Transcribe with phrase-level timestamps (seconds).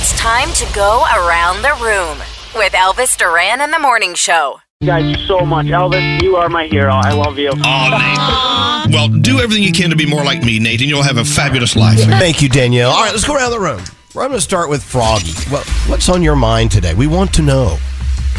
[0.00, 2.18] It's time to go around the room
[2.54, 4.60] with Elvis Duran and the Morning Show.
[4.84, 5.66] guys so much.
[5.66, 6.92] Elvis, you are my hero.
[6.92, 7.50] I love you.
[7.52, 8.94] Oh, Nate.
[8.94, 11.24] Well, do everything you can to be more like me, Nate, and you'll have a
[11.24, 11.98] fabulous life.
[12.02, 12.90] Thank you, Danielle.
[12.90, 13.82] All right, let's go around the room.
[14.14, 15.32] We're going to start with Froggy.
[15.50, 16.94] Well, what's on your mind today?
[16.94, 17.78] We want to know.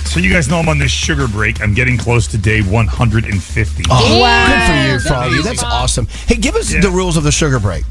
[0.06, 1.62] So you guys know I'm on this sugar break.
[1.62, 3.84] I'm getting close to day 150.
[3.90, 4.48] Oh, wow.
[4.48, 5.42] good for you, Froggy.
[5.44, 6.08] That's awesome.
[6.26, 6.80] Hey, give us Yeah.
[6.80, 7.84] the rules of the sugar break.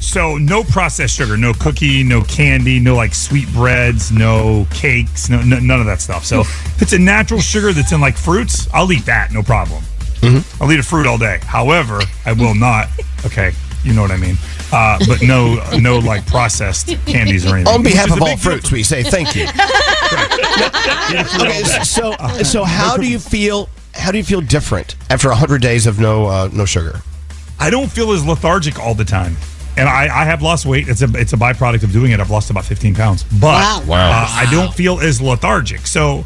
[0.00, 5.42] So no processed sugar, no cookie, no candy, no like sweet breads, no cakes, no,
[5.42, 6.24] no none of that stuff.
[6.24, 9.82] So if it's a natural sugar that's in like fruits, I'll eat that, no problem.
[10.20, 10.62] Mm-hmm.
[10.62, 11.38] I'll eat a fruit all day.
[11.42, 12.88] However, I will not.
[13.26, 13.52] Okay,
[13.84, 14.38] you know what I mean.
[14.72, 17.74] Uh, but no, no like processed candies or anything.
[17.74, 19.42] On behalf of all big deal fruits, we say thank you.
[21.38, 23.68] okay, so so how do you feel?
[23.92, 27.02] How do you feel different after hundred days of no uh, no sugar?
[27.58, 29.36] I don't feel as lethargic all the time.
[29.80, 30.88] And I, I have lost weight.
[30.88, 32.20] It's a it's a byproduct of doing it.
[32.20, 33.24] I've lost about 15 pounds.
[33.24, 33.82] But Wow.
[33.86, 34.10] Wow.
[34.10, 35.86] Uh, I don't feel as lethargic.
[35.86, 36.24] So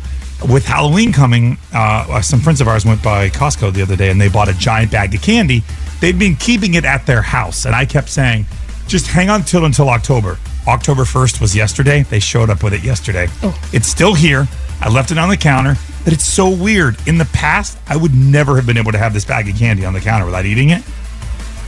[0.50, 4.20] with Halloween coming, uh, some friends of ours went by Costco the other day and
[4.20, 5.62] they bought a giant bag of candy.
[6.00, 7.64] They'd been keeping it at their house.
[7.64, 8.44] And I kept saying,
[8.88, 10.38] just hang on till until October.
[10.66, 12.02] October 1st was yesterday.
[12.02, 13.28] They showed up with it yesterday.
[13.72, 14.48] It's still here.
[14.80, 16.96] I left it on the counter, but it's so weird.
[17.06, 19.84] In the past, I would never have been able to have this bag of candy
[19.84, 20.82] on the counter without eating it.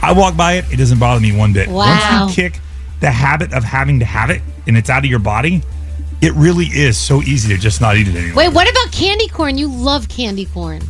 [0.06, 1.68] I walk by it, it doesn't bother me one bit.
[1.68, 2.20] Wow.
[2.24, 2.60] Once you kick
[3.00, 5.62] the habit of having to have it and it's out of your body,
[6.22, 8.36] it really is so easy to just not eat it anymore.
[8.36, 9.58] Wait, what about candy corn?
[9.58, 10.80] You love candy corn.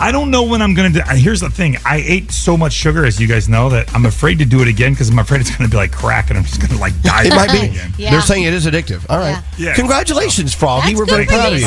[0.00, 2.56] I don't know when I'm going to do uh, Here's the thing I ate so
[2.56, 5.18] much sugar, as you guys know, that I'm afraid to do it again because I'm
[5.18, 7.26] afraid it's going to be like crack and I'm just going to like die.
[7.26, 7.68] It might be.
[7.68, 7.92] again.
[7.98, 8.10] Yeah.
[8.10, 9.04] They're saying it is addictive.
[9.10, 9.40] All right.
[9.58, 9.74] Yeah.
[9.74, 10.94] Congratulations, Froggy.
[10.94, 11.66] That's We're very proud of you.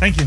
[0.00, 0.26] Thank you.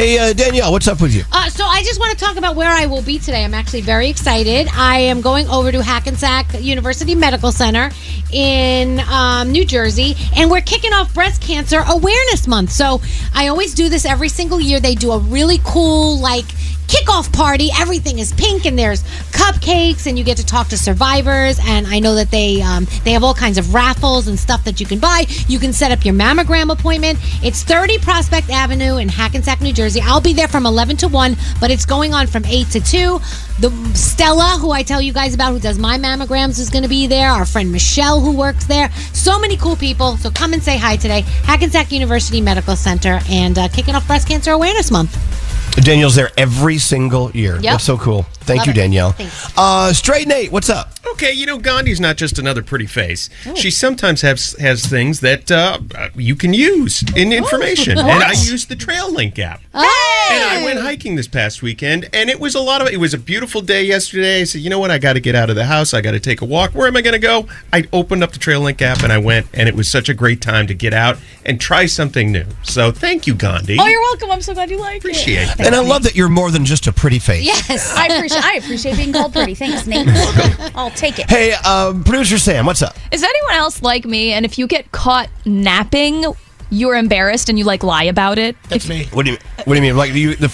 [0.00, 1.24] Hey, uh, Danielle, what's up with you?
[1.30, 3.44] Uh, so I just want to talk about where I will be today.
[3.44, 4.66] I'm actually very excited.
[4.72, 7.90] I am going over to Hackensack University Medical Center
[8.32, 12.72] in um, New Jersey, and we're kicking off Breast Cancer Awareness Month.
[12.72, 13.02] So
[13.34, 14.80] I always do this every single year.
[14.80, 16.46] They do a really cool, like,
[16.90, 17.70] kickoff party.
[17.78, 21.58] Everything is pink, and there's cupcakes, and you get to talk to survivors.
[21.62, 24.80] And I know that they um, they have all kinds of raffles and stuff that
[24.80, 25.26] you can buy.
[25.46, 27.18] You can set up your mammogram appointment.
[27.44, 30.00] It's 30 Prospect Avenue in Hackensack, New Jersey.
[30.02, 33.20] I'll be there from 11 to 1, but it's going on from 8 to 2.
[33.60, 36.88] The Stella, who I tell you guys about, who does my mammograms, is going to
[36.88, 37.30] be there.
[37.30, 38.90] Our friend Michelle, who works there.
[39.12, 40.16] So many cool people.
[40.16, 41.20] So come and say hi today.
[41.44, 45.49] Hackensack University Medical Center and uh, kicking off Breast Cancer Awareness Month.
[45.76, 47.54] Danielle's there every single year.
[47.54, 47.62] Yep.
[47.62, 48.26] That's so cool.
[48.50, 48.82] Thank Love you, it.
[48.82, 49.12] Danielle.
[49.12, 49.52] Thanks.
[49.56, 50.90] Uh, Straight Nate, what's up?
[51.12, 53.30] Okay, you know, Gandhi's not just another pretty face.
[53.46, 53.54] Oh.
[53.54, 57.96] She sometimes has has things that uh, uh, you can use in information.
[57.96, 58.06] What?
[58.10, 59.60] And I used the Trail Link app.
[59.72, 62.88] And I went hiking this past weekend, and it was a lot of.
[62.88, 64.40] It was a beautiful day yesterday.
[64.40, 64.90] I said, you know what?
[64.90, 65.94] I got to get out of the house.
[65.94, 66.72] I got to take a walk.
[66.72, 67.48] Where am I going to go?
[67.72, 70.14] I opened up the Trail Link app and I went, and it was such a
[70.14, 72.46] great time to get out and try something new.
[72.62, 73.76] So thank you, Gandhi.
[73.80, 74.30] Oh, you're welcome.
[74.30, 74.98] I'm so glad you like it.
[74.98, 75.60] Appreciate it.
[75.60, 77.44] And I love that you're more than just a pretty face.
[77.44, 78.39] Yes, I appreciate.
[78.44, 79.54] I appreciate being called pretty.
[79.54, 80.08] Thanks, Nate.
[80.74, 81.28] I'll take it.
[81.28, 82.96] Hey, um, producer Sam, what's up?
[83.10, 84.32] Is anyone else like me?
[84.32, 86.24] And if you get caught napping,
[86.70, 88.56] you're embarrassed and you like lie about it.
[88.68, 89.06] That's me.
[89.12, 89.96] What do you What do you mean?
[89.96, 90.46] Like you the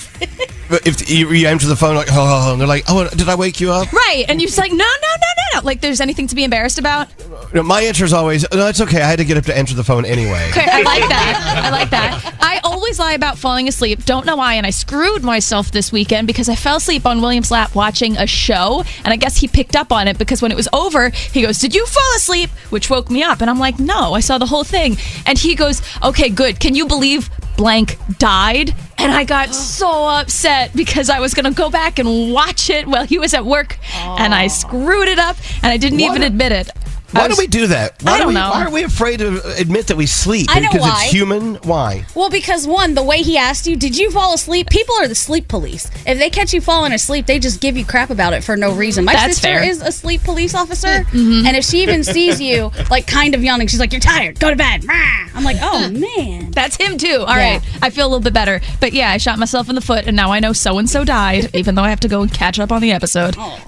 [0.85, 3.29] if you, you answer the phone like oh, oh, oh, and they're like oh did
[3.29, 3.93] I wake you up?
[3.93, 5.26] Right, and you're just like, no no, no,
[5.63, 5.67] no.
[5.67, 7.09] Like, there's anything to be embarrassed about.
[7.55, 8.69] No, my answer is always no.
[8.69, 9.01] It's okay.
[9.01, 10.49] I had to get up to answer the phone anyway.
[10.51, 11.63] Okay, I like that.
[11.65, 12.37] I like that.
[12.41, 14.05] I always lie about falling asleep.
[14.05, 17.51] Don't know why, and I screwed myself this weekend because I fell asleep on William's
[17.51, 20.57] lap watching a show, and I guess he picked up on it because when it
[20.57, 23.79] was over, he goes, "Did you fall asleep?" Which woke me up, and I'm like,
[23.79, 26.61] "No, I saw the whole thing." And he goes, "Okay, good.
[26.61, 31.71] Can you believe?" Blank died, and I got so upset because I was gonna go
[31.71, 35.73] back and watch it while he was at work, and I screwed it up, and
[35.73, 36.71] I didn't even admit it.
[37.17, 38.03] I Why was- do we do that?
[38.03, 38.51] Why I do don't we, know.
[38.51, 40.47] Why are we afraid to admit that we sleep?
[40.51, 41.03] I know because why.
[41.05, 41.55] it's human.
[41.57, 42.05] Why?
[42.15, 44.69] Well, because one, the way he asked you, did you fall asleep?
[44.71, 45.91] People are the sleep police.
[46.07, 48.73] If they catch you falling asleep, they just give you crap about it for no
[48.73, 49.05] reason.
[49.05, 49.65] My That's sister fair.
[49.65, 51.47] is a sleep police officer, mm-hmm.
[51.47, 54.39] and if she even sees you like kind of yawning, she's like, "You're tired.
[54.39, 57.19] Go to bed." I'm like, "Oh man." That's him too.
[57.21, 58.61] All right, I feel a little bit better.
[58.81, 61.05] But yeah, I shot myself in the foot, and now I know so and so
[61.05, 63.35] died, even though I have to go and catch up on the episode.
[63.39, 63.63] Oh.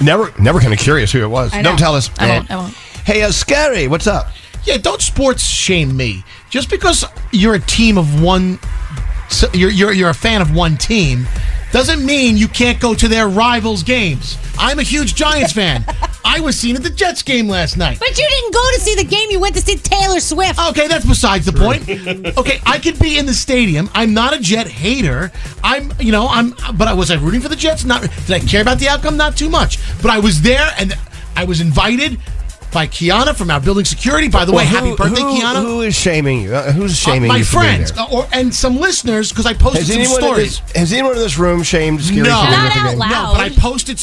[0.00, 1.52] Never, never kind of curious who it was.
[1.52, 2.10] Don't tell us.
[2.18, 2.50] I won't.
[2.50, 2.74] I won't.
[3.04, 4.28] Hey, uh, Skeery, what's up?
[4.62, 6.22] Yeah, don't sports shame me.
[6.50, 8.60] Just because you're a team of one,
[9.28, 11.26] so you're you're you're a fan of one team,
[11.72, 14.38] doesn't mean you can't go to their rivals' games.
[14.56, 15.84] I'm a huge Giants fan.
[16.24, 17.98] I was seen at the Jets game last night.
[17.98, 19.30] But you didn't go to see the game.
[19.30, 20.60] You went to see Taylor Swift.
[20.68, 21.82] Okay, that's besides the point.
[22.38, 23.90] Okay, I could be in the stadium.
[23.94, 25.32] I'm not a Jet hater.
[25.64, 26.54] I'm, you know, I'm.
[26.76, 27.84] But I was I rooting for the Jets?
[27.84, 28.02] Not.
[28.02, 29.16] Did I care about the outcome?
[29.16, 29.78] Not too much.
[30.00, 30.96] But I was there, and
[31.34, 32.20] I was invited
[32.72, 34.28] by Kiana from our building security.
[34.28, 35.62] By the way, Well, happy birthday, who- Kiana.
[35.62, 36.54] Who is shaming you?
[36.54, 37.44] Uh, who's shaming my you?
[37.44, 38.02] for being friends there?
[38.04, 40.60] uh, or and some listeners because I posted Has some stories.
[40.60, 42.98] this, has anyone in this room shamed Skeery No, for being at the game?
[42.98, 43.98] no, but I posted.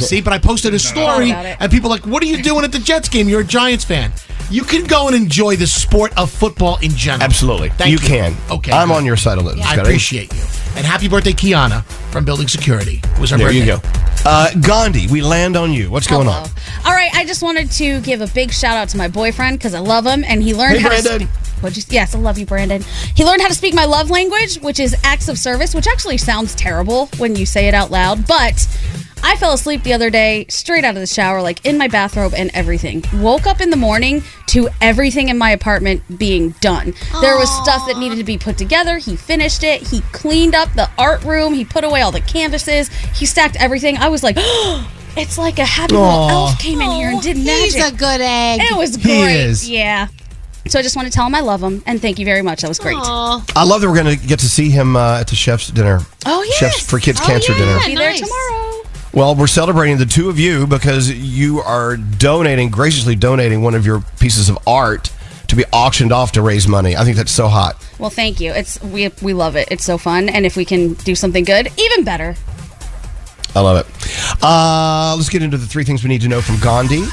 [0.00, 2.72] See, but I posted a story, and people are like, "What are you doing at
[2.72, 3.28] the Jets game?
[3.28, 4.12] You're a Giants fan.
[4.50, 7.22] You can go and enjoy the sport of football in general.
[7.24, 8.06] Absolutely, Thank you you.
[8.06, 8.34] can.
[8.50, 8.94] Okay, I'm good.
[8.96, 9.58] on your side on this.
[9.64, 10.40] I appreciate you,
[10.76, 11.82] and happy birthday, Kiana
[12.12, 13.00] from Building Security.
[13.02, 13.60] It was her There birthday.
[13.60, 13.80] you go.
[14.26, 15.90] Uh, Gandhi, we land on you.
[15.90, 16.48] What's going on?
[16.84, 19.74] All right, I just wanted to give a big shout out to my boyfriend because
[19.74, 21.18] I love him and he learned Hey, how Brandon.
[21.20, 21.62] to speak.
[21.62, 22.82] Well, yes, I love you, Brandon.
[23.14, 26.18] He learned how to speak my love language, which is acts of service, which actually
[26.18, 28.26] sounds terrible when you say it out loud.
[28.26, 28.66] But
[29.26, 32.34] I fell asleep the other day, straight out of the shower, like in my bathrobe
[32.36, 33.02] and everything.
[33.14, 36.92] Woke up in the morning to everything in my apartment being done.
[37.20, 38.98] There was stuff that needed to be put together.
[38.98, 39.82] He finished it.
[39.88, 41.54] He cleaned up the art room.
[41.54, 42.88] He put away all the canvases.
[43.14, 43.96] He stacked everything.
[43.96, 44.36] I was like,
[45.16, 47.74] it's like a happy little elf came in here and did magic.
[47.74, 48.60] He's a good egg.
[48.62, 49.36] It was He great.
[49.40, 49.68] is.
[49.68, 50.08] Yeah.
[50.66, 52.62] So I just want to tell him I love him and thank you very much.
[52.62, 52.96] That was great.
[52.98, 56.00] I love that we're going to get to see him uh, at the chef's dinner.
[56.24, 56.58] Oh, yes.
[56.58, 57.58] Chefs for Kids Oh, Cancer yeah.
[57.58, 57.80] dinner.
[57.86, 58.63] Be there tomorrow.
[59.14, 63.86] Well, we're celebrating the two of you because you are donating, graciously donating one of
[63.86, 65.12] your pieces of art
[65.46, 66.96] to be auctioned off to raise money.
[66.96, 67.76] I think that's so hot.
[68.00, 68.50] Well, thank you.
[68.50, 69.68] It's we we love it.
[69.70, 72.34] It's so fun, and if we can do something good, even better.
[73.54, 74.42] I love it.
[74.42, 77.04] Uh, let's get into the three things we need to know from Gandhi.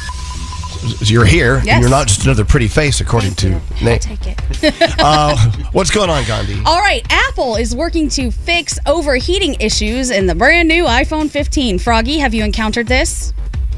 [0.99, 1.81] You're here, and Yes.
[1.81, 4.01] you're not just another pretty face, according to Nate.
[4.01, 4.95] Take it.
[4.99, 5.35] uh,
[5.71, 6.61] what's going on, Gandhi?
[6.65, 11.79] All right, Apple is working to fix overheating issues in the brand new iPhone 15.
[11.79, 13.33] Froggy, have you encountered this?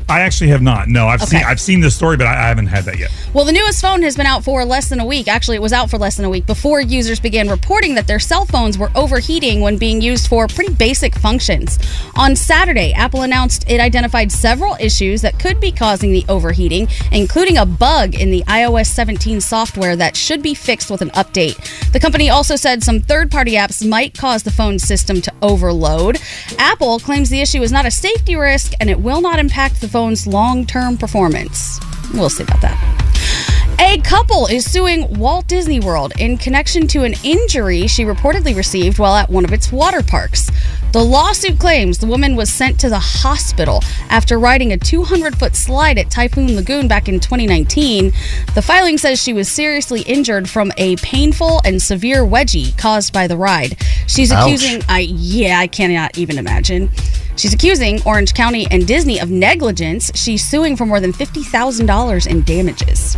[0.09, 0.87] I actually have not.
[0.87, 1.37] No, I've Okay.
[1.37, 3.11] seen I've seen this story, but I, I haven't had that yet.
[3.33, 5.27] Well, the newest phone has been out for less than a week.
[5.27, 8.19] Actually, it was out for less than a week before users began reporting that their
[8.19, 11.79] cell phones were overheating when being used for pretty basic functions.
[12.15, 17.57] On Saturday, Apple announced it identified several issues that could be causing the overheating, including
[17.57, 21.57] a bug in the iOS 17 software that should be fixed with an update.
[21.91, 26.19] The company also said some third party apps might cause the phone system to overload.
[26.57, 29.87] Apple claims the issue is not a safety risk and it will not impact the
[29.93, 31.79] phone's long term performance.
[32.15, 33.03] We'll see about that.
[33.79, 38.97] A couple is suing Walt Disney World in connection to an injury she reportedly received
[38.97, 40.49] while at one of its water parks.
[40.93, 45.55] The lawsuit claims the woman was sent to the hospital after riding a 200 foot
[45.55, 48.11] slide at Typhoon Lagoon back in 2019.
[48.55, 53.27] The filing says she was seriously injured from a painful and severe wedgie caused by
[53.27, 53.77] the ride.
[54.07, 54.47] She's Ouch.
[54.47, 56.89] accusing, I yeah, I cannot even imagine.
[57.35, 60.11] She's accusing Orange County and Disney of negligence.
[60.15, 63.17] She's suing for more than $50,000 in damages.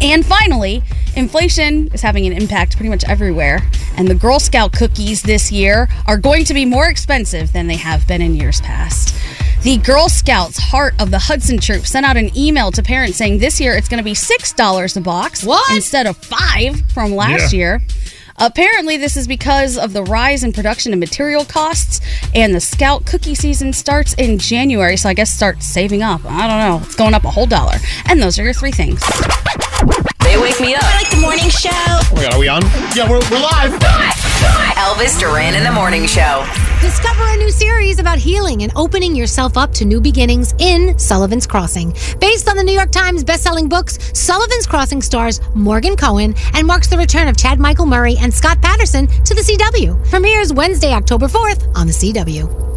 [0.00, 0.82] And finally,
[1.16, 3.62] inflation is having an impact pretty much everywhere.
[3.96, 7.76] And the Girl Scout cookies this year are going to be more expensive than they
[7.76, 9.14] have been in years past.
[9.62, 13.38] The Girl Scouts Heart of the Hudson Troop sent out an email to parents saying
[13.38, 17.58] this year it's going to be $6 a box instead of 5 from last Yeah.
[17.58, 17.82] year.
[18.38, 22.00] Apparently, this is because of the rise in production and material costs,
[22.34, 26.20] and the Scout cookie season starts in January, so I guess start saving up.
[26.24, 26.86] I don't know.
[26.86, 27.76] It's going up a whole dollar.
[28.08, 29.00] And those are your three things.
[30.20, 30.82] They wake me up.
[30.82, 31.70] I like the morning show.
[31.72, 32.62] Oh my God, are we on?
[32.94, 34.15] Yeah, we're, we're live.
[34.76, 36.46] Elvis Duran in the morning show.
[36.82, 41.46] Discover a new series about healing and opening yourself up to new beginnings in Sullivan's
[41.46, 41.94] Crossing.
[42.20, 46.88] Based on the New York Times bestselling books, Sullivan's Crossing stars Morgan Kohan and marks
[46.88, 50.10] the return of Chad Michael Murray and Scott Patterson to the CW.
[50.10, 52.75] Premieres Wednesday, October 4th on the CW.